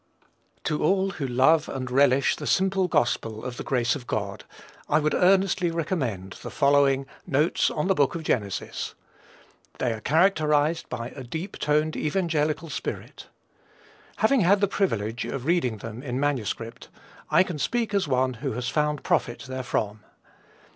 [0.63, 4.45] To all who love and relish the simple gospel of the grace of God,
[4.89, 8.95] I would earnestly recommend the following "Notes on the Book of Genesis."
[9.77, 13.27] They are characterized by a deep toned evangelical spirit.
[14.15, 16.55] Having had the privilege of reading them in MS.,
[17.29, 19.99] I can speak as one who has found profit therefrom.